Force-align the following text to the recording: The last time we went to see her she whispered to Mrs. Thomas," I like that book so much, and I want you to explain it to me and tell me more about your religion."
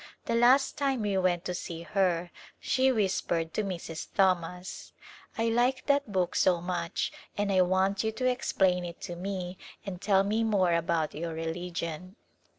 The 0.25 0.33
last 0.33 0.79
time 0.79 1.03
we 1.03 1.15
went 1.19 1.45
to 1.45 1.53
see 1.53 1.83
her 1.83 2.31
she 2.59 2.91
whispered 2.91 3.53
to 3.53 3.63
Mrs. 3.63 4.07
Thomas," 4.15 4.93
I 5.37 5.49
like 5.49 5.85
that 5.85 6.11
book 6.11 6.33
so 6.35 6.59
much, 6.59 7.11
and 7.37 7.51
I 7.51 7.61
want 7.61 8.03
you 8.03 8.11
to 8.13 8.25
explain 8.25 8.83
it 8.83 8.99
to 9.01 9.15
me 9.15 9.59
and 9.85 10.01
tell 10.01 10.23
me 10.23 10.43
more 10.43 10.73
about 10.73 11.13
your 11.13 11.33
religion." 11.35 12.15